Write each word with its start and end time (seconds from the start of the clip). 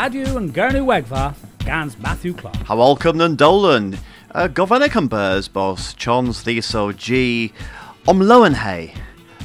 Radu 0.00 0.34
and 0.34 0.54
Gernu 0.54 0.86
Wegva, 0.86 1.34
Gans 1.58 1.98
Matthew 1.98 2.32
Clark. 2.32 2.56
Hawalcum 2.60 3.22
and 3.22 3.36
Dolan, 3.36 3.98
uh, 4.34 4.48
Boss, 5.52 5.92
Chons, 5.92 6.42
Thiso, 6.42 6.96
G, 6.96 7.52
Omloenhay, 8.06 8.96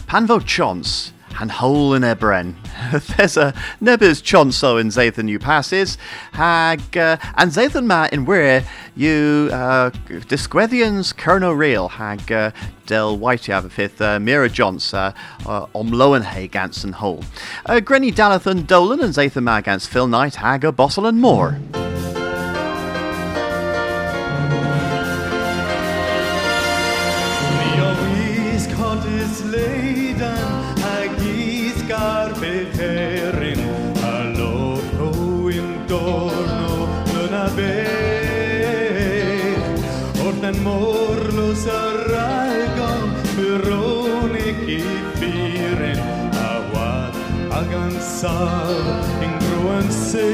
Panvo 0.08 0.40
Chons, 0.46 1.12
and 1.40 1.52
Hole 1.52 1.94
in 1.94 2.04
Ebren. 2.04 2.56
There's 3.18 3.38
a 3.38 3.54
Nebis 3.82 4.22
Chonso 4.22 4.80
in 4.80 4.88
Zathan 4.88 5.28
you 5.28 5.40
passes, 5.40 5.98
Hag, 6.32 6.98
uh, 6.98 7.18
and 7.36 7.52
Zathan 7.52 7.86
Ma 7.86 8.08
in 8.12 8.26
where 8.26 8.66
you, 8.96 9.50
uh, 9.52 9.90
Disquethians 10.08 11.14
Kerno 11.14 11.56
Real, 11.56 11.90
Hag, 11.90 12.32
uh, 12.32 12.52
Del 12.86 13.28
a 13.28 13.70
fifth, 13.70 14.02
uh, 14.02 14.20
Mira 14.20 14.50
Johns, 14.50 14.94
uh, 14.94 15.14
uh, 15.46 15.66
Omloenhay, 15.68 16.50
Ganson 16.50 16.94
Hole. 16.94 17.24
Uh, 17.66 17.76
Grenny 17.76 18.14
Dalathan 18.14 18.68
Dolan 18.68 19.02
and 19.02 19.14
Zathan 19.14 19.44
Ma 19.44 19.58
against 19.58 19.90
Phil 19.90 20.08
Knight, 20.08 20.36
Hagger, 20.36 20.72
Bossel 20.72 21.08
and 21.08 21.20
more. 21.20 21.58
Sal 48.26 48.76
incruense 49.28 50.28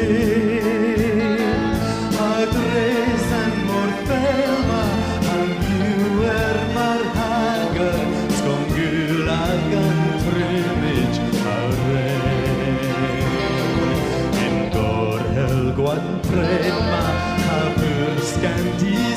adres 2.30 3.26
and 3.42 3.58
morfelma 3.70 4.84
anguer 5.36 6.58
mar 6.76 7.02
hager 7.18 7.98
skongulagan 8.38 10.00
trimage 10.24 11.20
are 11.56 11.80
in 14.46 14.58
gor 14.76 15.22
helguan 15.38 16.06
predma 16.28 17.04
hapur 17.48 18.16
scandis 18.32 19.11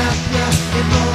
yeah, 0.00 0.14
yeah, 0.32 1.09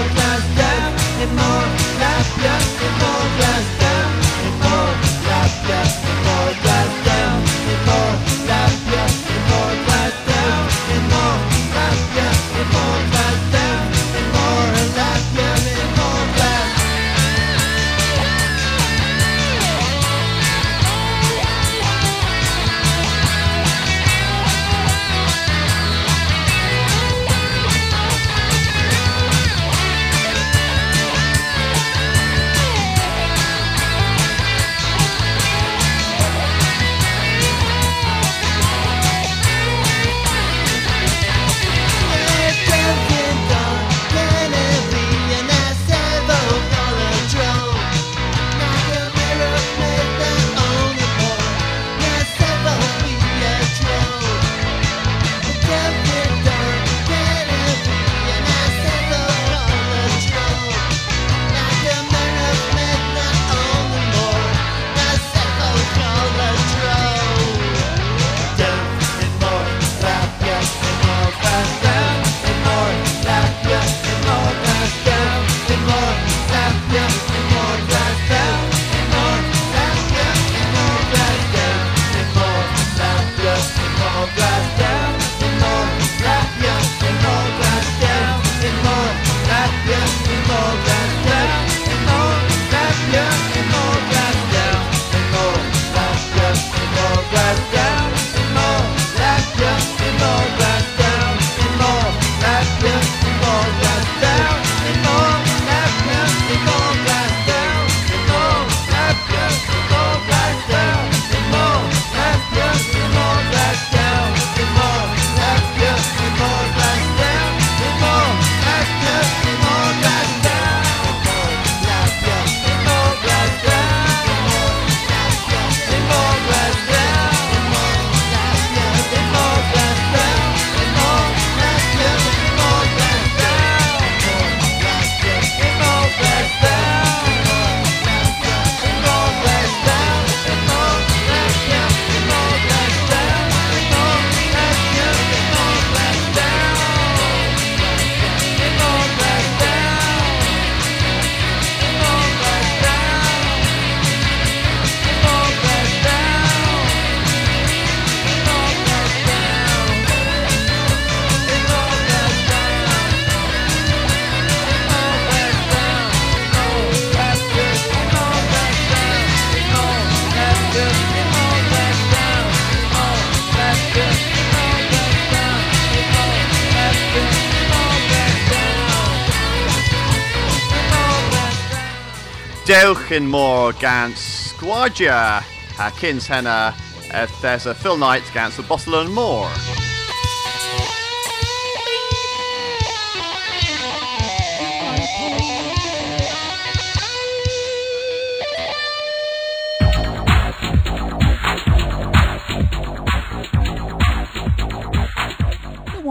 dewch 182.65 183.11
mór 183.29 183.73
gans 183.79 184.17
squadja 184.17 185.43
a 185.77 185.91
kins 185.91 186.25
henna 186.25 186.73
if 187.13 187.29
there's 187.41 187.67
a 187.67 187.75
Phil 187.75 187.95
Knight 187.95 188.23
gans 188.33 188.57
the 188.57 188.63
bottle 188.63 189.01
and 189.01 189.13
more. 189.13 189.84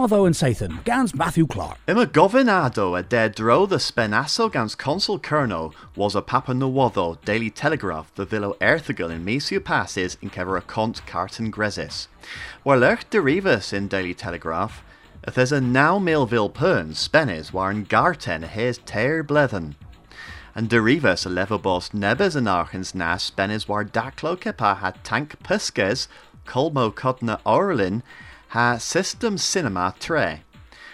And 0.05 0.35
Sathan, 0.35 0.83
Gans 0.83 1.15
Matthew 1.15 1.47
Clark. 1.47 1.79
Ima 1.87 2.05
govinado 2.05 2.95
a 2.95 3.01
dead 3.01 3.33
dro 3.33 3.65
the 3.65 3.77
spenasso 3.77 4.51
gans 4.51 4.75
consul 4.75 5.17
Kerno 5.17 5.73
was 5.95 6.13
a 6.13 6.21
papa 6.21 6.53
nuodo 6.53 7.19
Daily 7.25 7.49
Telegraph 7.49 8.13
the 8.13 8.23
villo 8.23 8.55
erthigel 8.59 9.09
in 9.09 9.25
Mesiu 9.25 9.59
passes 9.59 10.15
in 10.21 10.29
kevera 10.29 10.61
cont 10.61 11.03
carton 11.07 11.51
gresis. 11.51 12.07
Lurch 12.63 13.09
derivus 13.09 13.73
in 13.73 13.87
Daily 13.87 14.13
Telegraph, 14.13 14.83
there's 15.33 15.51
a 15.51 15.59
now 15.59 15.97
Millville 15.97 16.51
pern 16.51 16.91
spenis 16.91 17.51
war 17.51 17.71
in 17.71 17.83
garten 17.83 18.43
his 18.43 18.77
tear 18.85 19.23
blethen. 19.23 19.73
And 20.53 20.69
derivus 20.69 21.25
a 21.25 21.29
levobos 21.29 21.95
nebes 21.95 22.35
and 22.35 22.47
archens 22.47 22.93
nas 22.93 23.31
spenis 23.31 23.67
war 23.67 23.83
daclo 23.83 24.37
kepa 24.37 24.77
had 24.77 25.03
tank 25.03 25.41
piskes 25.41 26.07
colmo 26.45 26.93
codna 26.93 27.39
orlin 27.43 28.03
ha 28.55 28.77
system 28.77 29.37
cinema 29.37 29.93
tre. 29.99 30.41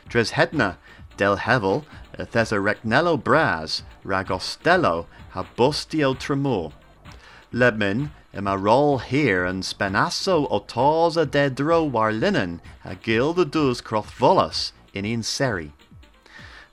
Dres 0.09 0.31
hedna 0.31 0.77
del 1.17 1.35
hevel 1.35 1.85
thesa 2.17 2.57
recnello 2.57 3.23
bras 3.23 3.83
ragostello 4.03 5.05
ha 5.33 5.45
bostio 5.55 6.17
tremor. 6.17 6.73
Lebmin 7.53 8.09
ima 8.33 8.57
roll 8.57 8.97
here 8.97 9.45
and 9.45 9.61
spenasso 9.61 10.49
otosa 10.49 11.29
de 11.29 11.51
dro 11.51 11.83
war 11.83 12.11
linen 12.11 12.61
a 12.83 12.95
gil 12.95 13.31
the 13.31 13.45
dus 13.45 13.79
croth 13.79 14.09
volus 14.17 14.71
in 14.95 15.05
in 15.05 15.21
seri. 15.21 15.71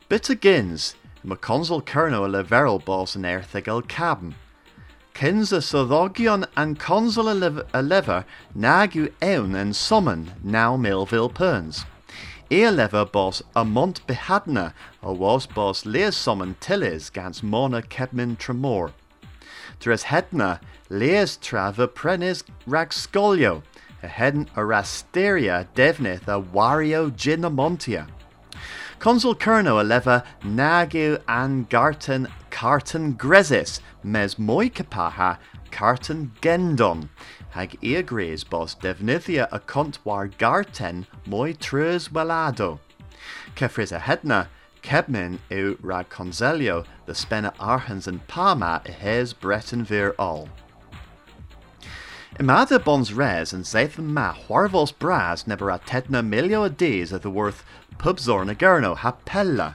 Bit 0.09 0.23
agins, 0.31 0.95
ma 1.23 1.35
consul 1.35 1.83
kerno 1.83 2.25
a 2.25 2.29
leverel 2.31 2.83
bos 2.83 3.15
an 3.15 3.25
erthegel 3.25 3.87
cabm. 3.87 4.37
Kins 5.19 5.53
a 5.53 5.57
soddogion 5.57 6.47
and 6.57 6.79
consul 6.79 7.29
a 7.29 7.35
lev- 7.35 8.25
nagu 8.57 9.13
ewn 9.21 9.57
and 9.57 9.75
summon 9.75 10.31
now 10.45 10.77
Millville 10.77 11.29
perns. 11.29 11.85
Ear 12.51 12.71
lever 12.71 13.05
bos 13.05 13.43
a 13.57 13.65
mont 13.65 14.07
behadna 14.07 14.75
a 15.03 15.13
was 15.13 15.45
bos 15.45 15.85
leer 15.85 16.13
summon 16.13 16.55
tillis 16.61 17.13
gans 17.13 17.43
mona 17.43 17.83
kebmin 17.83 18.39
tremor. 18.39 18.93
Dres 19.81 20.05
hedna 20.05 20.61
leers 20.89 21.37
trava 21.39 21.89
prenis 21.89 22.45
rag 22.65 22.91
scolio, 22.91 23.65
a 24.05 24.07
hedn 24.07 24.47
a 24.55 24.61
rasteria 24.61 25.67
devnith 25.75 26.29
a 26.29 26.41
wario 26.41 27.11
ginamontia. 27.11 28.07
Consul 29.01 29.35
Kerno 29.35 29.81
a 29.81 30.25
nagu 30.45 31.21
an 31.27 31.65
garten 31.65 32.29
carton 32.51 33.15
gresis 33.15 33.81
mes 34.03 34.39
moi 34.39 34.69
capaha 34.69 35.39
carton 35.71 36.33
gendon. 36.41 37.09
Hag 37.51 37.79
eagres 37.81 38.49
bos 38.49 38.75
devnithia 38.75 39.49
a 39.51 39.59
cont 39.59 39.99
war 40.05 40.29
garten 40.29 41.07
moi 41.27 41.53
trus 41.53 42.09
welado. 42.09 42.79
Kefris 43.57 43.99
hedna 43.99 44.49
kebmin 44.83 45.39
u 45.51 45.79
rag 45.83 46.09
conselio 46.09 46.85
the 47.07 47.15
spena 47.15 47.53
arhans 47.59 48.07
and 48.07 48.27
parma 48.29 48.81
hes 48.87 49.33
breton 49.33 49.85
vir 49.85 50.15
all. 50.19 50.49
Imada 52.39 52.83
bons 52.83 53.13
res 53.13 53.53
and 53.53 53.65
Zathan 53.65 54.05
ma 54.05 54.33
huarvos 54.33 54.97
bras 54.97 55.47
never 55.47 55.71
a 55.71 55.79
tedna 55.81 56.23
milio 56.23 56.65
a 56.65 56.71
days 56.71 57.11
of 57.11 57.23
the 57.23 57.31
worth 57.31 57.65
pubzor 57.99 58.47
na 58.47 58.55
gurno 58.55 58.97
ha 58.97 59.13
pella. 59.25 59.75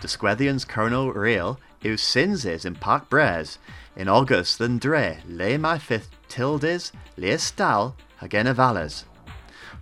Disquethians 0.00 0.66
kerno 0.66 1.14
real 1.14 1.60
u 1.82 1.96
sinses 1.96 2.64
in 2.64 2.74
park 2.74 3.08
bres 3.08 3.58
in 3.96 4.08
August 4.08 4.58
than 4.58 4.78
dre 4.78 5.18
le 5.26 5.58
my 5.58 5.78
fifth 5.78 6.10
tildes 6.28 6.92
le 7.16 7.36
stal 7.38 7.94
hagena 8.20 8.54
valles. 8.54 9.04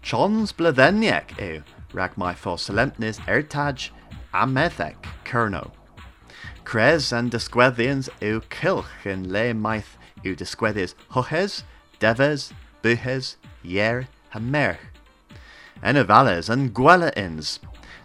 Chons 0.02 0.52
bladeniek 0.52 1.38
eu 1.38 1.62
rag 1.92 2.16
my 2.16 2.34
for 2.34 2.56
solemnis 2.56 3.18
ertaj 3.26 3.90
amethek 4.32 4.96
kerno. 5.24 5.70
Cres 6.64 7.12
and 7.12 7.30
disquethians 7.30 8.08
eu 8.20 8.40
kilch 8.40 9.06
in 9.06 9.32
le 9.32 9.54
maith 9.54 9.96
eu 10.24 10.34
disquethis 10.34 10.94
hohes, 11.10 11.62
deves, 12.00 12.52
buhes, 12.82 13.36
yer, 13.62 14.08
hamer. 14.32 14.78
Enavales 15.82 16.48
and 16.48 16.74
gwella 16.74 17.16
ins. 17.16 17.60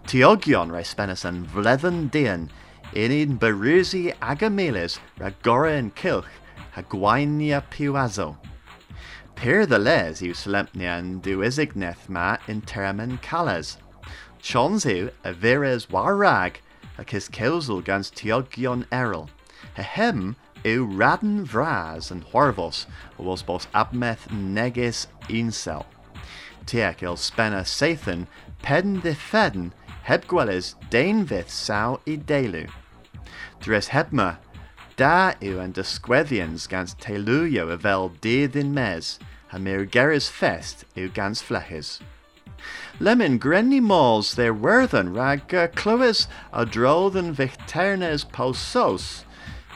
Tiogion 0.06 0.70
respenis 0.70 1.26
and 1.26 1.48
vlethen 1.48 2.10
dian, 2.12 2.50
in 2.94 3.40
berusi 3.40 4.14
agameles 4.18 5.00
ragora 5.18 5.78
and 5.78 5.96
kilch, 5.96 6.26
hagwainia 6.76 7.64
piuazo. 7.72 8.38
Per 9.36 9.66
the 9.66 9.80
les 9.80 10.22
eu 10.22 10.34
solemnian 10.34 11.22
du 11.22 11.40
isigneth 11.40 12.10
ma 12.10 12.38
in 12.48 12.62
termen 12.62 13.18
cales. 13.20 13.78
Chonzu 14.42 15.12
a 15.24 15.34
vires 15.34 15.88
warrag, 15.88 16.58
ac 16.98 17.12
his 17.12 17.30
keusel 17.30 17.84
gans 17.84 18.12
tiogion 18.12 18.86
eril. 18.92 19.30
Hehem 19.78 20.36
eu 20.64 20.86
radden 20.86 21.48
vras 21.48 22.12
and 22.12 22.26
horvos, 22.26 22.86
was 23.18 23.42
bos 23.42 23.68
abmeth 23.74 24.28
negis 24.30 25.08
insel. 25.30 25.86
Tiek 26.66 27.02
il 27.02 27.18
spena 27.18 27.62
Sathan, 27.62 28.28
pen 28.62 29.02
de 30.08 30.18
feden, 30.18 30.28
hebgwelles 30.28 30.76
deinvith 30.90 31.50
sau 31.50 32.00
i 32.06 32.18
delu. 32.18 32.70
Dres 33.60 33.90
hebma, 33.90 34.38
da 34.96 35.34
eu 35.42 35.60
and 35.60 35.74
disquethians 35.74 36.68
gans 36.68 36.96
teluio 36.96 37.70
evel 37.72 38.12
dydd 38.22 38.56
in 38.56 38.74
mes, 38.74 39.20
ha 39.50 39.58
mir 39.58 39.86
geris 39.86 40.30
fest 40.30 40.86
eu 40.96 41.10
gans 41.10 41.42
fleches. 41.42 42.00
Lemon 43.00 43.40
grenny 43.40 43.82
malls 43.82 44.36
their 44.36 44.54
worthen 44.54 45.14
rag 45.14 45.48
clywys 45.48 46.28
a 46.54 46.66
drodden 46.66 47.34
victernes 47.34 48.26
pausos, 48.26 49.24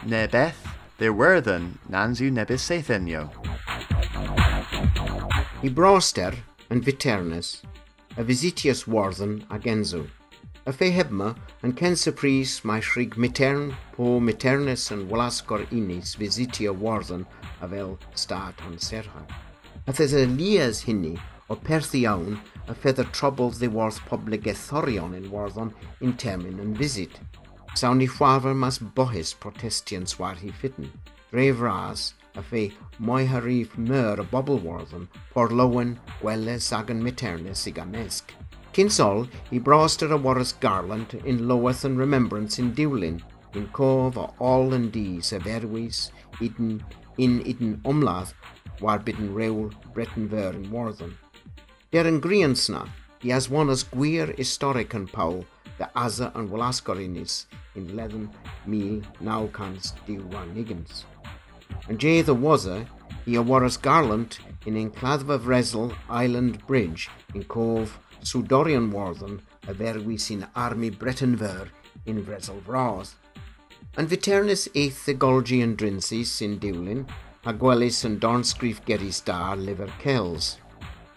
nebeth 0.04 0.68
their 0.98 1.12
worthen 1.12 1.78
nanzu 1.90 2.30
nebis 2.30 2.62
sethenio. 2.62 3.30
I 5.62 5.68
broster 5.68 6.34
yn 6.70 6.82
Viternes, 6.82 7.62
a 8.16 8.24
visitius 8.24 8.86
warden. 8.86 9.44
A 10.66 10.72
fe 10.72 10.90
hebma 10.90 11.28
yn 11.62 11.74
cen 11.78 11.94
surprise 11.94 12.64
mae 12.64 12.80
shrig 12.80 13.14
mitern 13.16 13.68
po 13.94 14.16
Miternes 14.18 14.88
yn 14.90 15.04
walasgor 15.10 15.62
inis 15.70 16.16
visitia 16.18 16.72
warden 16.72 17.26
a 17.60 17.68
fel 17.68 17.98
stad 18.14 18.54
yn 18.66 18.78
serha. 18.78 19.22
A 19.86 19.92
fes 19.92 20.14
y 20.16 20.24
lias 20.26 20.82
hynny 20.88 21.14
o 21.48 21.54
perthi 21.54 22.02
a 22.08 23.04
troubles 23.12 23.60
they 23.60 23.68
worth 23.68 24.04
public 24.06 24.42
ethorion 24.42 25.14
in 25.14 26.12
termin 26.14 26.58
yn 26.58 26.74
visit. 26.74 27.20
Sawn 27.74 28.02
i 28.02 28.08
chwafr 28.08 28.56
mas 28.56 28.78
bohys 28.78 29.34
protestians 29.34 30.18
war 30.18 30.34
hi 30.34 30.50
fitten. 30.50 30.90
Ref 31.32 31.60
ras 31.60 32.14
a 32.36 32.42
fe 32.42 32.70
moi 32.98 33.26
harif 33.26 33.76
myr 33.76 34.20
y 34.22 34.26
bobl 34.30 34.60
warden 34.64 35.08
por 35.32 35.54
lowen 35.60 35.96
gweles 36.20 36.72
ag 36.78 36.92
yn 36.94 37.02
Miternes 37.02 37.66
i. 37.70 37.74
Kinsol, 38.76 39.26
i 39.50 39.58
broster 39.58 40.12
a 40.12 40.18
Warris 40.18 40.52
Garland 40.60 41.14
in 41.24 41.48
Loweth 41.48 41.84
and 41.84 41.98
Remembrance 41.98 42.58
in 42.58 42.74
Dewlin, 42.74 43.22
in 43.54 43.68
Cove 43.68 44.18
o 44.18 44.34
all 44.38 44.74
and 44.74 44.92
erwys, 44.92 46.10
iden, 46.40 46.84
in 47.16 47.40
iden 47.46 47.80
omladd, 47.84 48.34
war 48.80 48.98
bidden 48.98 49.34
rewl 49.34 49.72
Breton 49.94 50.28
ver 50.28 50.52
in 50.52 50.70
Warden. 50.70 51.16
Der 51.92 52.04
yn 52.04 52.20
griansna, 52.20 52.86
di 53.20 53.32
as 53.32 53.48
one 53.48 53.70
as 53.70 53.84
gwir 53.84 54.36
historic 54.36 54.94
yn 54.94 55.08
the 55.78 55.88
Asa 55.94 56.32
and 56.34 56.50
Walascorinis 56.50 57.46
in 57.74 57.88
11,900 57.88 59.92
diwan 60.06 60.54
nigans. 60.54 61.04
And 61.88 61.98
Jay 61.98 62.22
the 62.22 62.34
Wazza, 62.34 62.86
he 63.24 63.36
a 63.36 63.42
Warris 63.42 63.80
Garland 63.80 64.38
in 64.66 64.74
Encladva 64.74 65.38
Vresel 65.38 65.94
Island 66.08 66.66
Bridge 66.66 67.08
in 67.34 67.44
Cove 67.44 67.98
Sudorian 68.22 68.90
Warden 68.90 69.42
a 69.68 69.74
verwis 69.74 70.30
in 70.30 70.46
Army 70.54 70.90
Breton 70.90 71.36
Ver 71.36 71.68
in 72.06 72.22
Vresel 72.24 72.60
Vras. 72.62 73.14
And 73.96 74.08
Viternis 74.08 74.68
eith 74.74 75.04
the 75.04 75.14
Golgi 75.14 75.62
and 75.62 75.76
Drinsis 75.76 76.42
in 76.42 76.58
Dewlin, 76.58 77.08
a 77.44 77.52
Gwelis 77.52 78.04
and 78.04 78.20
Dornscrief 78.20 78.84
Gerry 78.84 79.10
Star 79.10 79.56
Liver 79.56 79.90
Kells. 79.98 80.58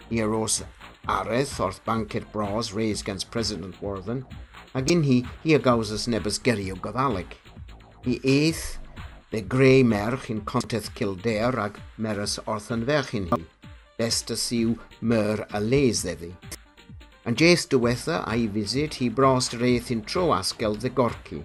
Eros 0.10 0.64
Areth 1.08 1.60
orth 1.60 1.84
Banket 1.86 2.32
Bras 2.32 2.72
raised 2.74 3.02
against 3.02 3.32
President 3.32 3.80
Warden, 3.82 4.26
ag 4.74 4.92
in 4.92 5.04
hi 5.04 5.24
hi 5.44 5.52
a 5.52 5.60
gauses 5.60 6.08
nebus 6.08 6.40
Gerry 6.40 6.72
o 6.72 6.76
Goddalic. 6.76 7.34
Hi 8.06 8.20
eith 8.24 8.79
Fe 9.30 9.44
greu 9.46 9.84
merch 9.86 10.32
yn 10.34 10.40
conteth 10.42 10.88
Kildare 10.98 11.62
ag 11.62 11.76
merys 12.02 12.40
orthynferch 12.50 13.12
yn 13.20 13.28
best 13.30 13.52
Bestas 14.00 14.46
yw 14.58 14.72
myr 15.12 15.44
a 15.54 15.62
les 15.62 16.02
eddi. 16.14 16.32
Yn 17.30 17.38
jes 17.38 17.68
diwetha 17.70 18.24
a'i 18.32 18.48
fusit 18.56 18.98
hi 18.98 19.12
brast 19.20 19.54
reith 19.60 19.92
yn 19.94 20.02
tro 20.02 20.24
asgel 20.34 20.80
dy 20.82 20.90
gorci, 21.02 21.44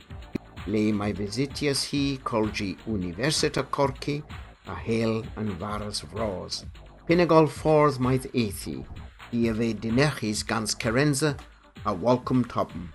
le 0.72 0.82
mae 0.96 1.12
fusitias 1.18 1.84
hi 1.90 2.02
colgi 2.24 2.70
Universita 2.88 3.66
Corci 3.76 4.16
a 4.64 4.80
hel 4.86 5.20
yn 5.36 5.52
faras 5.60 6.00
fros. 6.08 6.64
Pinagol 7.04 7.52
ffordd 7.52 8.00
maeth 8.00 8.30
eithi, 8.32 8.78
i 9.36 9.44
yfed 9.52 9.84
dinechus 9.84 10.40
gans 10.48 10.72
Cerenza 10.72 11.36
a 11.84 11.92
welcome 11.92 12.46
topm. 12.48 12.88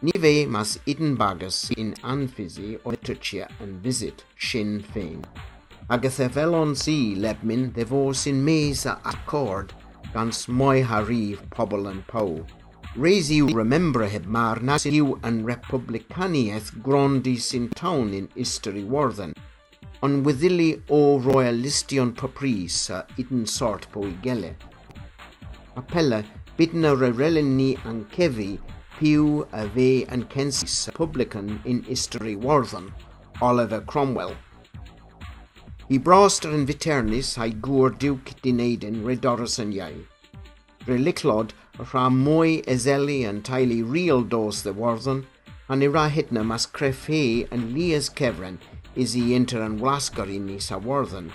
Ni 0.00 0.12
fe 0.12 0.46
mas 0.46 0.78
Eden 0.86 1.16
Bagus 1.16 1.72
in 1.76 1.92
anffysi 2.04 2.78
o 2.84 2.90
Literature 2.90 3.48
yn 3.64 3.80
visit 3.82 4.22
Sinn 4.38 4.78
Féin. 4.80 5.24
Agath 5.90 6.20
e 6.20 6.74
si 6.76 7.16
lebmin 7.16 7.72
de 7.72 7.84
fo 7.84 8.12
sy'n 8.12 8.44
mes 8.44 8.86
a 8.86 9.00
accord 9.04 9.72
gans 10.12 10.46
moi 10.46 10.84
harif 10.84 11.42
pobl 11.50 11.88
yn 11.88 12.04
pow. 12.06 12.46
Reis 12.94 13.28
remember 13.52 14.06
heb 14.06 14.26
mar 14.26 14.60
nas 14.62 14.86
yw 14.86 15.18
yn 15.24 15.44
republicaniaeth 15.44 16.70
grondi 16.80 17.36
sy'n 17.36 17.68
tawn 17.74 18.14
in 18.14 18.28
Isteri 18.36 18.84
Warthen. 18.84 19.34
Ond 20.02 20.24
wyddili 20.24 20.80
o 20.88 21.18
royalistion 21.18 22.14
papris 22.14 22.88
a 22.88 23.04
ydyn 23.18 23.48
sort 23.48 23.90
po 23.90 24.06
i 24.06 24.14
gele. 24.22 24.54
Appella 25.74 26.22
bydyn 26.56 26.86
y 26.86 26.94
rerelyn 26.94 27.56
ni 27.56 27.72
yn 27.84 28.04
Hugh 28.98 29.46
a 29.52 29.68
fe 29.68 30.04
yn 30.10 30.24
Kensis 30.28 30.88
Republican 30.88 31.60
in 31.64 31.84
History 31.84 32.34
Warthen, 32.34 32.92
Oliver 33.40 33.80
Cromwell. 33.82 34.34
I 35.88 35.98
braster 35.98 36.50
yn 36.50 36.64
fiternis 36.66 37.30
a'i 37.38 37.52
gŵr 37.66 37.94
diwc 38.02 38.32
dineud 38.42 38.82
yn 38.88 39.04
redoros 39.06 39.54
yn 39.62 39.70
iau. 39.76 40.00
Reliclod 40.88 41.54
rha 41.78 42.08
mwy 42.10 42.56
ezeli 42.74 43.20
yn 43.28 43.38
taili 43.46 43.78
real 43.86 44.26
dos 44.34 44.64
the 44.66 44.74
warthon, 44.74 45.22
a 45.68 45.76
ni 45.76 45.86
rha 45.86 46.08
hitna 46.16 46.42
mas 46.42 46.66
creffe 46.66 47.46
yn 47.54 47.70
lias 47.76 48.10
cefren 48.10 48.58
is 48.96 49.14
i 49.14 49.24
inter 49.38 49.62
yn 49.62 49.78
wasgar 49.78 50.26
i 50.26 50.42
ni 50.42 50.58
sa 50.58 50.82
warthon. 50.90 51.30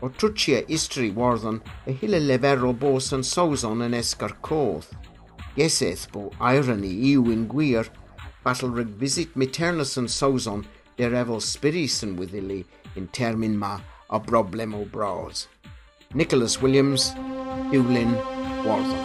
O 0.00 0.14
trwtia 0.14 0.62
istri 0.70 1.10
warthon, 1.10 1.58
y 1.90 1.98
hile 1.98 2.22
leferol 2.22 2.78
bos 2.86 3.10
yn 3.18 3.26
sawson 3.26 3.82
yn 3.82 3.98
esgar 3.98 4.38
coth. 4.46 4.94
Geseth 5.58 6.04
bo 6.14 6.28
irony 6.38 6.92
yw 7.08 7.32
yn 7.34 7.40
gwir, 7.50 7.88
battle 8.44 8.68
reg 8.76 8.92
visit 9.00 9.32
maternus 9.34 9.96
yn 9.98 10.06
sawson 10.06 10.60
der 11.00 11.16
efo 11.18 11.40
spiris 11.42 11.96
yn 12.06 12.12
wyddili 12.20 12.60
in 12.94 13.08
termin 13.16 13.56
ma 13.58 13.72
a 14.06 14.20
broblem 14.22 14.76
o 14.78 14.84
bras. 14.92 15.48
Nicholas 16.14 16.62
Williams, 16.62 17.08
Hewlin, 17.72 18.14
Warthen. 18.62 19.02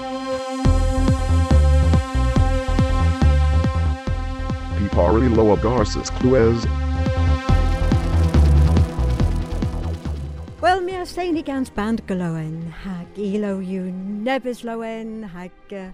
Pipari 4.78 5.34
Loa 5.34 5.58
Garces 5.58 6.14
Cluez. 6.22 6.70
Wel, 10.62 10.86
mi 10.86 11.02
ys 11.02 11.18
ein 11.18 11.42
i 11.42 11.42
gans 11.42 11.74
band 11.74 12.06
galoen, 12.06 12.60
hag 12.86 13.18
ilo 13.18 13.58
yw 13.58 13.90
nebys 14.30 14.62
loen, 14.62 15.24
hag 15.34 15.74
uh, 15.74 15.90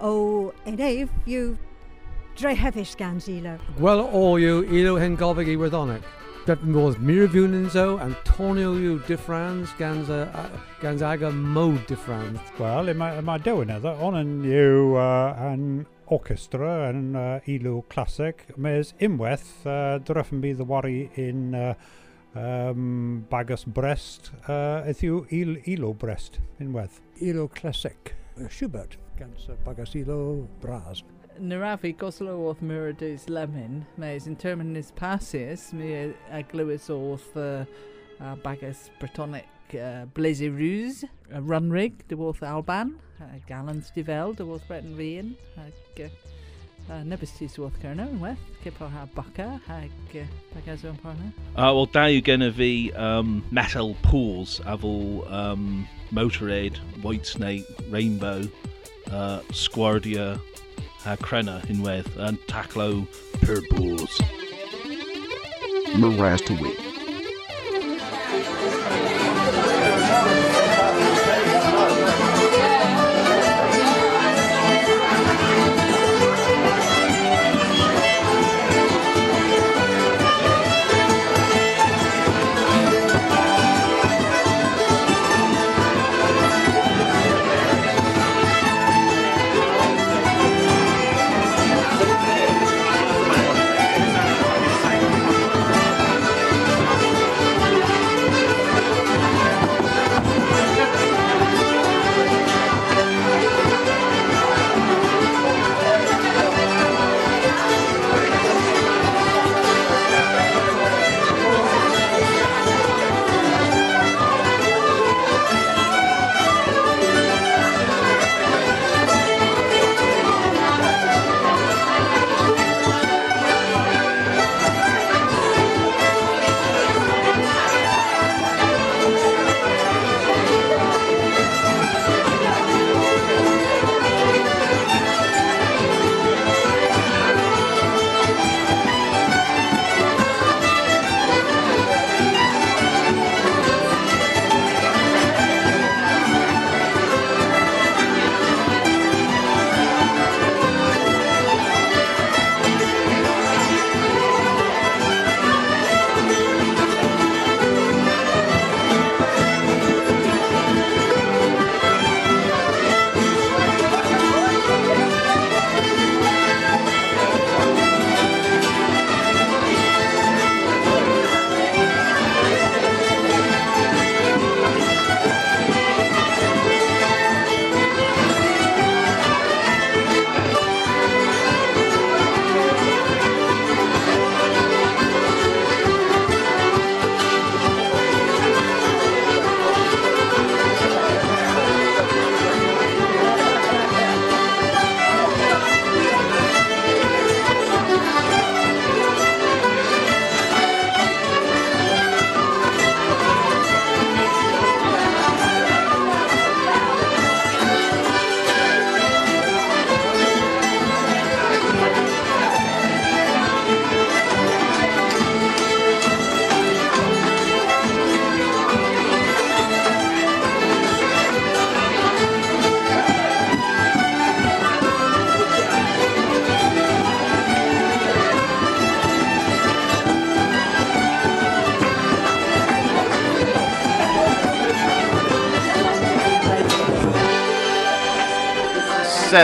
o 0.00 0.52
Eneif 0.66 1.12
yw 1.26 1.54
drehefus 2.38 2.96
gan 2.98 3.20
Zilo. 3.20 3.56
Gwel 3.78 4.02
o 4.04 4.34
yw 4.40 4.62
ilo 4.74 4.96
hen 4.98 5.16
gofig 5.18 5.50
i 5.52 5.56
wyddonic. 5.60 6.04
Dyfn 6.44 6.74
modd 6.74 6.98
mirfiwn 7.00 7.70
so, 7.72 7.94
yn 8.04 8.12
tonio 8.26 8.74
yw 8.76 8.98
diffrans 9.08 9.72
gans, 9.78 10.10
uh, 10.12 10.44
gans 10.82 11.00
aga 11.00 11.30
mode 11.32 11.86
diffrans. 11.88 12.52
Wel, 12.58 12.92
mae 13.00 13.16
yma 13.22 13.38
dewin 13.40 13.72
edrych, 13.72 14.02
on 14.04 14.18
yn 14.18 14.34
yw 14.44 14.96
uh, 15.00 15.32
an 15.52 15.86
orchestra 16.12 16.90
yn 16.90 17.14
uh, 17.16 17.38
ilw 17.48 17.80
clasic. 17.92 18.44
Mes 18.60 18.92
unwaith, 19.00 19.46
uh, 19.64 19.96
dyryffyn 20.04 20.42
bydd 20.44 20.60
y 20.60 20.68
wari 20.68 20.98
yn 21.22 21.56
uh, 21.56 21.72
um, 22.36 23.24
bagus 23.30 23.64
Brest, 23.64 24.34
uh, 24.44 24.90
yw 24.98 25.24
il, 25.32 25.56
ilw 25.64 25.94
Brest, 25.96 26.42
unwaith. 26.60 27.00
Ilw 27.22 27.48
Classic. 27.54 28.12
Schubert. 28.50 28.98
Gans 29.18 29.48
uh, 29.48 29.54
Bagas 29.64 29.94
Ilo 29.94 30.48
Bras. 30.60 31.02
Narafi 31.40 31.96
goslo 31.96 32.36
o'r 32.46 32.60
Myradus 32.62 33.28
Lemon, 33.28 33.84
mae's 33.98 34.28
in 34.28 34.36
terminus 34.36 34.92
passes, 34.94 35.72
mi 35.72 35.90
a 36.30 36.42
glywys 36.52 36.86
o'r 36.94 37.24
uh, 37.34 37.64
uh, 38.20 38.36
bagus 38.44 38.90
Bretonic 39.00 39.74
uh, 39.74 40.04
Blazy 40.14 40.48
Ruse, 40.48 41.04
a 41.32 41.40
Runrig, 41.40 42.06
dy 42.08 42.14
wrth 42.14 42.42
Alban, 42.42 42.94
uh, 43.20 43.38
Gallants 43.48 43.90
di 43.90 44.04
fel, 44.06 44.34
dy 44.34 44.46
wrth 44.46 44.68
Breton 44.68 44.94
Fian, 44.96 45.34
ag 45.58 46.04
uh, 46.06 46.10
uh, 46.88 47.02
nebys 47.02 47.34
ti 47.38 47.48
swarth 47.50 47.80
Cerno, 47.82 48.06
yn 48.12 48.20
weth, 48.22 48.44
cyp 48.62 48.78
o 48.84 48.90
ha 48.92 49.06
Bucca, 49.16 49.48
ag 49.74 50.14
uh, 50.20 50.28
bagas 50.54 50.84
o'n 50.86 51.00
parna. 51.02 51.32
Uh, 51.56 51.72
wel, 51.74 51.90
da 51.94 52.06
yw 52.12 52.22
gen 52.24 52.46
i 52.46 52.52
fi 52.54 52.70
um, 52.94 53.40
Metal 53.50 53.96
Pools 54.06 54.60
a 54.64 54.78
fel 54.78 55.24
um, 55.34 55.82
Motorhead, 56.14 56.78
White 57.02 57.26
Snake, 57.26 57.66
Rainbow, 57.90 58.46
uh, 59.10 59.40
Squardia 59.50 60.40
a 61.04 61.16
Crenna 61.16 61.60
unwaith 61.68 62.16
yn 62.16 62.38
taclo. 62.48 63.06
Miraz 65.98 66.40
to 66.42 66.93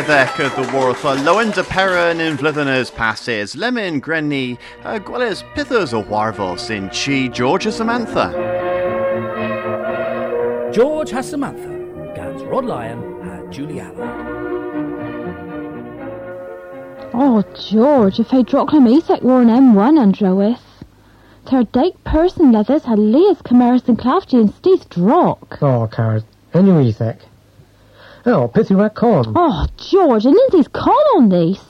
win. 0.01 0.27
seddec 0.27 0.45
of 0.45 0.55
the 0.57 0.77
warth 0.77 1.05
a 1.05 1.15
loen 1.25 1.51
de 1.55 1.63
peran 1.63 2.21
in 2.21 2.37
vlitheners 2.37 2.95
passes, 2.95 3.57
lemon 3.57 4.01
grenny, 4.01 4.59
uh, 4.85 4.99
gwellis 4.99 5.43
pithers 5.55 5.93
o 5.93 6.03
warvos 6.03 6.71
in 6.71 6.89
chi 6.91 7.29
George 7.29 7.71
Samantha. 7.71 8.31
George 10.73 11.11
has 11.11 11.29
Samantha, 11.29 12.13
Gans 12.15 12.43
Rod 12.45 12.65
Lyon, 12.65 13.03
and 13.23 13.53
Julie 13.53 13.81
Allard. 13.81 14.31
Oh, 17.13 17.43
George, 17.71 18.21
if 18.21 18.33
I 18.33 18.43
dropped 18.43 18.73
him 18.73 18.87
Isaac 18.87 19.23
war 19.23 19.43
an 19.43 19.49
M1 19.49 20.01
and 20.01 20.15
draweth. 20.15 20.61
Ter 21.47 21.65
dike 21.65 22.03
person 22.05 22.53
leathers 22.53 22.85
had 22.85 22.99
Leas 22.99 23.43
Camaris 23.43 23.89
and 23.89 23.99
Clafty 23.99 24.41
and 24.41 24.51
Steith 24.55 24.89
Drock. 24.89 25.59
Oh, 25.61 25.89
Card. 25.91 26.23
Anyway, 26.55 26.89
Isaac. 26.89 27.19
Oh, 28.27 28.49
pithy 28.49 28.75
rat 28.75 28.95
con. 28.95 29.33
Oh, 29.35 29.67
George, 29.77 30.27
and 30.27 30.35
Lindsay's 30.35 30.69
call 30.69 31.05
on 31.17 31.29
these. 31.29 31.61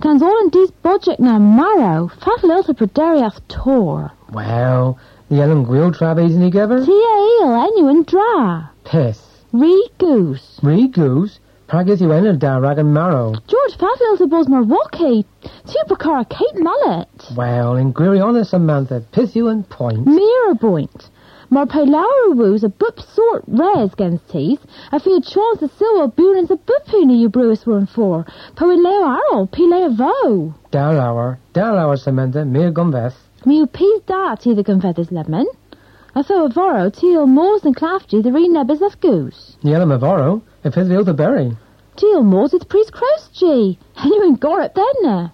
Gans 0.00 0.22
all 0.22 0.40
in 0.40 0.50
these 0.50 0.70
budget 0.70 1.20
na 1.20 1.38
marrow. 1.38 2.08
Fat 2.08 2.42
little 2.44 2.74
prederiath 2.74 3.40
tor. 3.48 4.12
Well, 4.32 4.98
the 5.28 5.42
Ellen 5.42 5.66
Gwil 5.66 5.92
traves 5.92 6.34
any 6.34 6.46
together? 6.46 6.84
Tia 6.84 6.94
eel, 6.94 7.54
anyone 7.54 8.04
dra. 8.04 8.70
Piss. 8.84 9.20
Re 9.52 9.88
goose. 9.98 10.60
Re 10.62 10.88
goose. 10.88 11.40
Pragus 11.68 12.00
you 12.00 12.12
entered 12.12 12.38
darag 12.38 12.78
and 12.78 12.94
marrow. 12.94 13.34
George 13.46 13.76
fat 13.76 14.00
little 14.00 14.26
buzz. 14.28 14.46
Two 14.46 15.82
Bacara 15.88 16.26
Kate 16.30 16.62
Mallet. 16.62 17.08
Well, 17.36 17.76
in 17.76 17.92
Greery 17.92 18.20
honest 18.20 18.50
Samantha, 18.50 19.04
piss 19.12 19.36
you 19.36 19.48
and 19.48 19.68
point. 19.68 20.06
Mirror 20.06 20.54
point. 20.54 21.10
Mar 21.50 21.64
Pilaru 21.66 22.36
woos 22.36 22.62
a 22.62 22.68
bup 22.68 23.00
sort 23.00 23.42
res 23.46 23.92
against 23.94 24.28
teeth. 24.28 24.60
A 24.92 25.00
few 25.00 25.20
chance 25.22 25.60
the 25.60 25.70
silver 25.78 26.08
boonins 26.08 26.50
a 26.50 26.56
bupuni 26.56 27.18
you 27.18 27.30
brewis 27.30 27.64
were 27.64 27.86
for. 27.86 28.26
Po 28.54 28.66
leo 28.66 29.04
arrow, 29.08 29.46
pile 29.46 29.88
vo. 29.94 30.54
Darlower. 30.70 31.38
Darlower 31.54 31.98
Samantha, 31.98 32.44
mere 32.44 32.70
gumbeth. 32.70 33.14
Miu 33.46 33.66
peas 33.72 34.02
da 34.06 34.34
to 34.34 34.54
the 34.54 34.62
confetters 34.62 35.10
lemon. 35.10 35.46
I 36.14 36.22
thought 36.22 36.50
a 36.50 36.54
voro 36.54 36.90
teal 36.92 37.26
moors 37.26 37.64
and 37.64 37.74
clafty 37.74 38.22
the 38.22 38.32
re 38.32 38.46
nebbers 38.46 38.82
of 38.82 39.00
goose. 39.00 39.56
Yellow 39.62 39.86
Mavoro, 39.86 40.42
if 40.64 40.74
his 40.74 40.88
the 40.88 41.14
berry. 41.14 41.56
Teal 41.96 42.22
moors 42.22 42.52
with 42.52 42.68
priest 42.68 42.92
cross 42.92 43.30
G. 43.32 43.78
Anyone 43.96 44.34
gore 44.34 44.62
it 44.62 44.76
eh? 44.76 45.28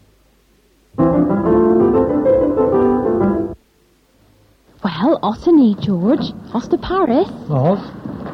Then. 4.94 5.04
Well, 5.06 5.18
Ottany, 5.20 5.78
George. 5.80 6.32
Oster 6.54 6.78
Paris. 6.78 7.28
Of? 7.48 7.78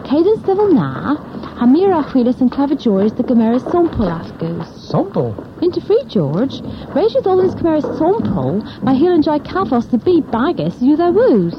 Cadence 0.04 0.44
Civil 0.44 0.72
Na. 0.72 1.16
Hamira 1.60 2.06
Achilles 2.06 2.40
and 2.40 2.50
Clavijoris 2.50 3.16
the 3.16 3.22
Gomeris 3.22 3.62
Sompol 3.62 4.08
Afgoos. 4.10 4.66
Sompol? 4.90 5.62
Into 5.62 5.80
free, 5.80 6.02
George. 6.08 6.60
Rachel 6.94 7.22
Dolan's 7.22 7.54
Gomeris 7.54 7.84
Sompol. 7.98 8.82
My 8.82 8.94
heel 8.94 9.12
and 9.12 9.24
Jai 9.24 9.38
Cavos 9.40 9.90
the 9.90 9.98
bee 9.98 10.22
baggis 10.22 10.80
you 10.80 10.96
their 10.96 11.12
woos. 11.12 11.54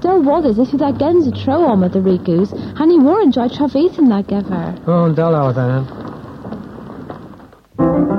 Del 0.00 0.22
Wadders 0.22 0.58
if 0.58 0.72
you 0.72 0.78
that 0.78 0.98
gens 0.98 1.26
a 1.28 1.30
tro 1.44 1.64
on 1.64 1.80
with 1.80 1.92
the 1.92 2.00
rigoos. 2.00 2.50
Honey 2.76 2.98
Warren 2.98 3.30
Jai 3.30 3.48
Travis 3.48 3.98
and 3.98 4.10
that 4.10 4.26
giver. 4.26 4.74
Oh, 4.86 5.14
Darlower 5.14 5.54
then. 5.54 5.86
Ah, 7.78 7.78
well, 7.78 8.02
George, 8.02 8.11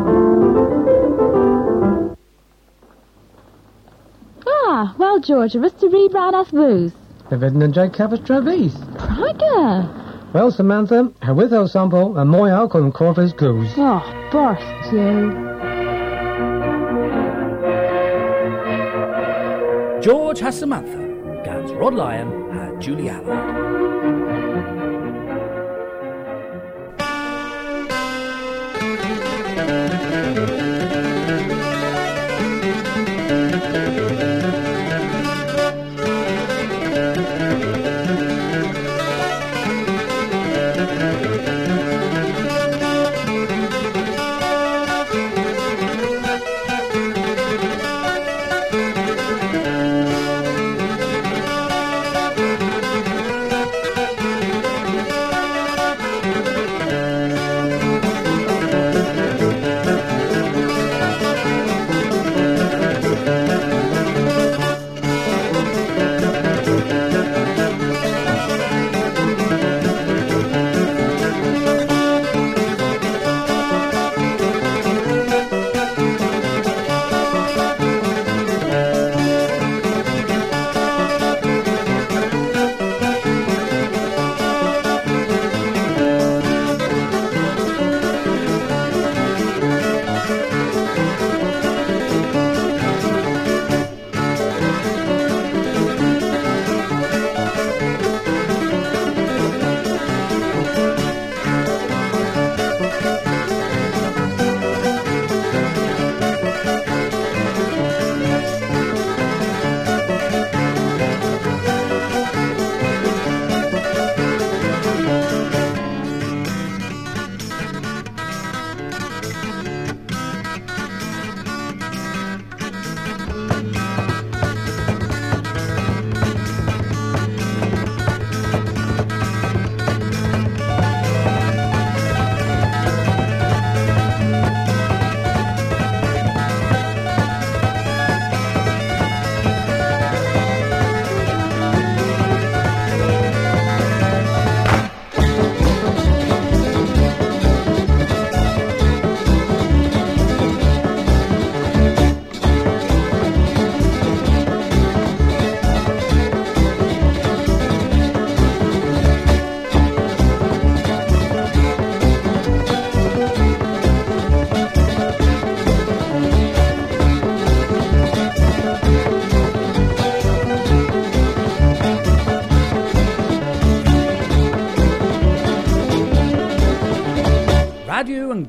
a 5.16 5.22
to 5.80 5.90
read 5.90 6.14
round 6.14 6.36
us 6.36 6.52
woos. 6.52 6.92
The 7.30 7.36
Vidden 7.38 7.64
and 7.64 7.74
Jake 7.74 7.94
Cavis 7.94 8.26
Travis. 8.26 8.76
Praga. 8.98 10.32
Well, 10.34 10.52
Samantha, 10.52 11.12
her 11.22 11.34
with 11.34 11.52
her 11.52 11.68
sample 11.68 12.18
and 12.18 12.30
my 12.30 12.50
alcohol 12.50 12.84
and 12.84 12.94
corpus 12.94 13.34
goose. 13.34 13.72
Oh, 13.78 14.02
burst 14.32 14.92
you. 14.92 15.32
George 20.02 20.40
has 20.40 20.60
Samantha, 20.60 20.98
Gans 21.46 21.72
Rod 21.74 21.94
Lyon, 21.94 22.30
and 22.52 22.82
Julie 22.82 23.10
Allard. 23.10 23.63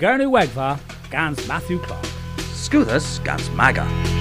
Radio 0.04 0.24
and 0.24 0.32
Gurney 0.32 0.46
Wegva, 0.46 0.78
Gans 1.10 1.48
Matthew 1.48 1.78
Clark. 1.78 2.04
Scuthus, 2.52 3.24
Gans 3.24 3.48
Maga. 3.50 4.13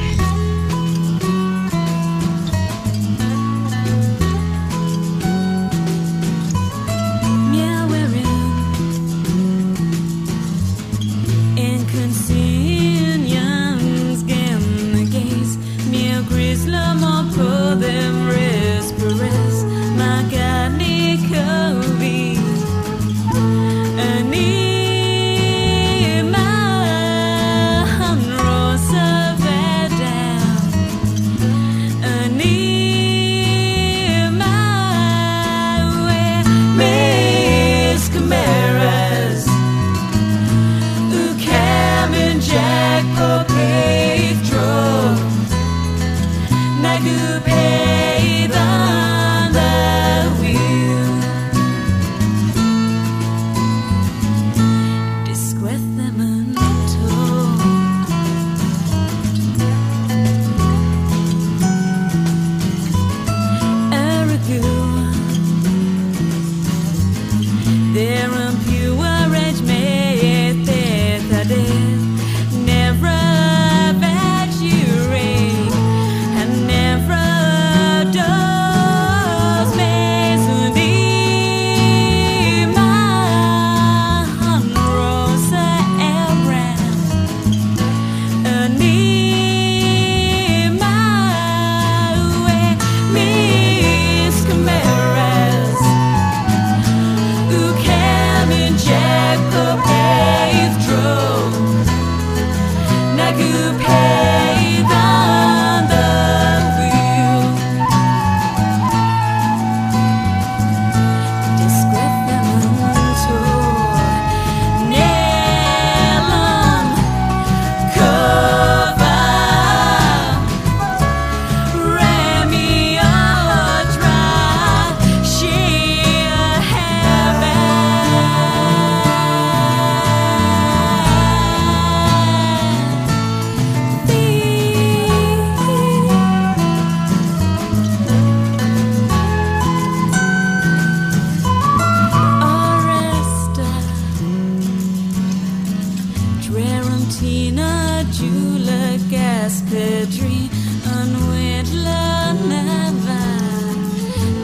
Tina, 147.10 148.04
Jula, 148.12 148.98
Gaspedri, 149.10 150.50
Unwindla, 150.96 152.34
Nava, 152.50 153.22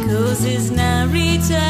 Coses 0.06 0.70
Narita, 0.72 1.62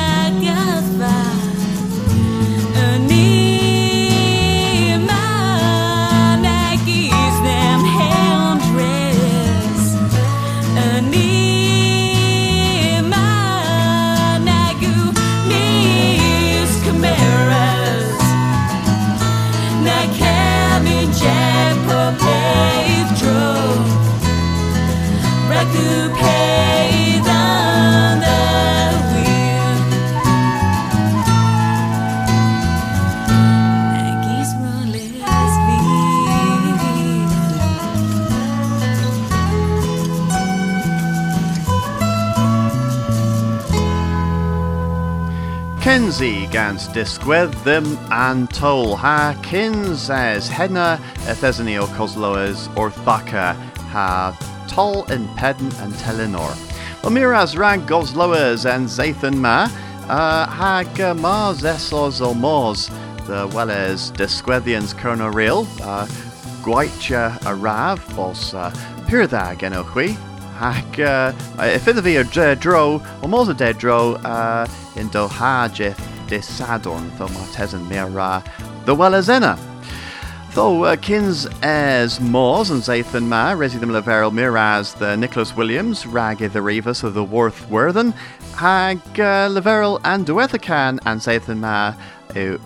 gans 46.52 46.88
disgwydd 46.90 47.54
ddim 47.64 47.86
an 48.12 48.48
tol. 48.48 48.96
Ha 48.96 49.36
kins 49.44 50.10
as 50.10 50.48
henna 50.48 51.00
ethesany 51.32 51.78
o 51.78 51.86
cosloes 51.98 52.68
wrth 52.76 52.98
baca 53.06 53.54
ha 53.94 54.38
tol 54.68 55.04
in 55.12 55.28
pedn 55.36 55.72
and 55.84 55.94
telenor. 55.94 56.54
Well, 57.04 57.12
miras 57.12 57.58
rag 57.58 57.86
gosloes 57.88 58.66
and 58.66 58.88
zathan 58.88 59.38
ma 59.38 59.70
uh, 60.10 61.14
mars 61.16 61.64
esos 61.64 62.22
o 62.22 62.34
mors 62.34 62.90
the 63.26 63.48
welles 63.54 64.12
disgweddians 64.12 64.94
kerno 64.94 65.34
real 65.34 65.68
uh, 65.82 66.06
gwaitcha 66.62 67.38
a 67.46 67.56
rav 67.56 68.00
bos 68.16 68.54
pirda 69.08 69.56
genochui 69.58 70.18
Ac 70.62 71.00
uh, 71.00 71.32
if 71.60 71.88
iddo 71.88 72.02
fi 72.02 72.22
dre 72.24 72.54
dro, 72.56 73.02
o 73.24 73.28
mos 73.28 73.48
o 73.48 73.54
de 73.54 73.74
dro 73.74 74.16
uh, 74.16 74.68
in 74.98 75.08
do 75.08 75.26
hajith 76.30 76.78
de 76.78 76.90
sadorn, 76.90 77.18
tho 77.18 77.28
ma 77.30 77.40
tesen 77.54 77.88
mi 77.90 77.98
the 78.86 78.96
well 78.96 79.16
as. 79.16 79.28
Though 80.54 80.84
uh, 80.84 80.96
kins 80.96 81.48
as 81.62 82.20
mors 82.20 82.72
and 82.72 82.82
zathan 82.82 83.28
ma, 83.28 83.54
resi 83.54 83.80
them 83.80 83.92
leverel 83.92 84.34
miraz 84.34 84.96
the 84.96 85.16
Nicholas 85.16 85.56
Williams, 85.56 86.08
rag 86.08 86.40
the 86.40 86.62
rivas 86.62 87.04
of 87.04 87.14
the 87.14 87.24
Worth 87.24 87.70
Worthen, 87.70 88.14
hag 88.56 88.98
uh, 89.20 89.48
leverel 89.50 90.02
and 90.04 90.26
duethacan 90.26 91.00
and 91.06 91.22
zathan 91.22 91.60
ma 91.60 91.94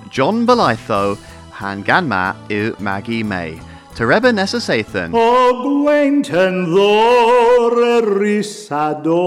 John 0.09 0.45
Belitho, 0.45 1.17
han 1.51 1.83
ganma 1.83 2.35
u 2.49 2.75
Maggie 2.79 3.23
May. 3.23 3.59
Tereba 3.95 4.31
nessa 4.33 4.59
zathan. 4.59 5.13
O 5.13 5.61
Gwainten 5.61 6.65
ddor 6.65 7.77
erisados, 8.01 9.23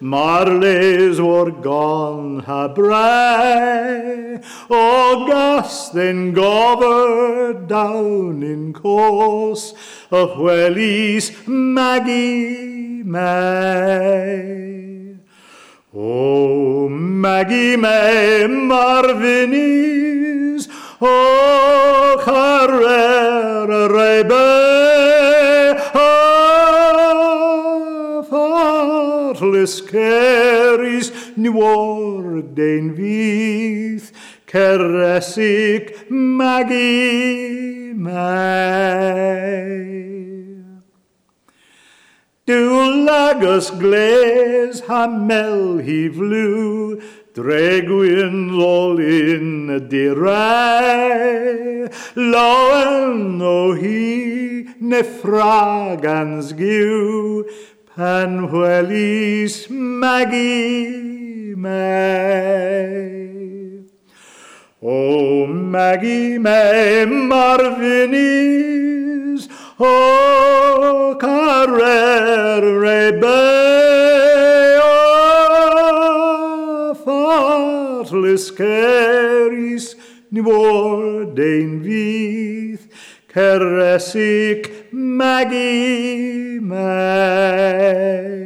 marles 0.00 1.20
o'r 1.20 1.50
gon 1.60 2.40
ha 2.46 2.68
bre. 2.72 4.40
O 4.70 5.26
gas 5.28 5.90
then 5.92 6.32
gover 6.32 7.52
down 7.68 8.42
in 8.42 8.72
course 8.72 9.74
of 10.10 10.38
Welly's 10.38 11.30
Maggie 11.46 13.02
May. 13.04 14.70
O 15.92 16.88
Maggie 16.88 17.76
May 17.76 18.46
Marvinis, 18.48 20.29
O 21.02 22.18
Carrera 22.22 23.88
Rebe, 23.88 24.60
Caris, 29.90 31.36
New 31.36 31.60
Ordain 31.60 32.92
Vith, 32.94 34.12
Caressic 34.46 36.10
Maggie 36.10 37.92
May. 37.94 39.40
Du 42.46 43.04
lagos 43.04 43.70
gles 43.70 44.80
hamel 44.80 45.78
he 45.78 46.08
flew, 47.40 47.82
Dregwyn 47.82 48.60
all 48.60 48.98
in 48.98 49.70
a 49.70 49.80
dirai, 49.80 51.08
Loen 52.16 53.40
hi 53.80 54.66
neffragans 54.80 56.52
giw, 56.54 57.44
Pan 57.94 58.48
hwelis 58.48 59.68
Maggie 59.70 61.54
May. 61.56 63.20
O 64.82 65.46
Maggie 65.46 66.38
May 66.38 67.04
Marvinis, 67.06 68.28
O 69.78 70.39
Ordain 80.46 81.82
Vith, 81.82 82.88
Caressic 83.28 84.92
Maggie 84.92 86.58
May. 86.60 88.40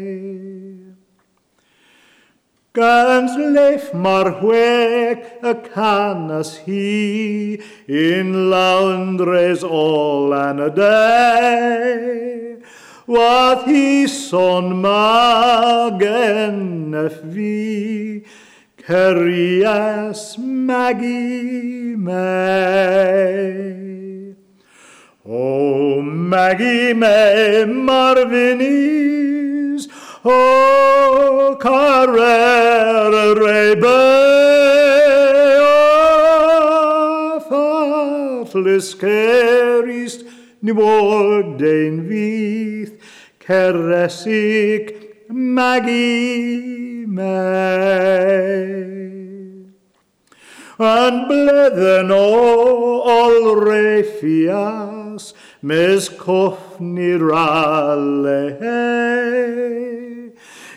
Gans 2.75 3.37
leif 3.39 3.95
mar 3.95 4.41
hweg 4.41 5.19
y 5.47 5.53
canas 5.71 6.59
hi 6.67 7.63
in 7.87 8.51
laundres 8.51 9.63
all 9.63 10.35
an 10.35 10.59
a 10.59 10.71
day. 10.71 12.59
Wath 13.07 13.67
hi 13.71 14.07
son 14.07 14.81
magen 14.83 16.59
Cerias 18.87 20.37
Maggie 20.37 21.97
May. 21.97 23.25
Oh, 25.25 26.03
Maggie 26.03 26.93
May 26.93 27.65
Marvinis, 27.67 28.69
O 30.23 31.57
Carrera 31.59 33.35
Rebe, 33.35 33.87
O 37.51 38.45
Fartless 38.45 38.95
Caris, 38.95 40.25
New 40.61 40.79
Ordain 40.79 42.07
Vith, 42.07 43.01
Caressic 43.39 45.27
Maggie 45.31 46.84
And 50.79 51.29
bledden 51.29 52.11
o 52.11 53.01
all 53.03 53.57
refias, 53.57 55.35
mes 55.63 56.09
cofni 56.09 57.17
ralle 57.19 58.59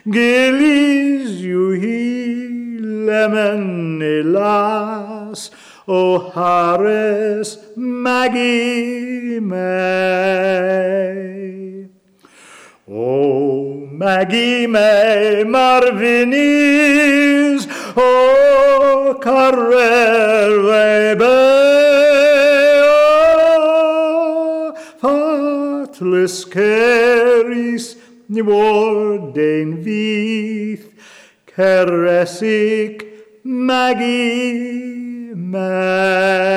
Gilis 0.08 1.40
you 1.42 1.72
he 1.72 2.78
lemon 2.80 4.02
elas, 4.02 5.52
o 5.88 6.30
Harris 6.30 7.58
Maggie 7.76 9.40
May. 9.40 10.78
O 12.90 13.86
Maggie 13.92 14.66
May 14.66 15.44
Marvinis, 15.46 16.38
O 17.98 19.20
Carrer 19.22 20.48
Rebe, 20.64 21.26
Fartless 25.02 26.46
Caris, 26.46 27.98
New 28.30 28.50
Ordain 28.50 29.84
Vith, 29.84 30.94
Caressic 31.46 33.06
Maggie 33.44 35.34
May. 35.36 36.48